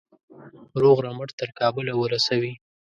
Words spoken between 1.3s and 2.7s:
تر کابله ورسوي.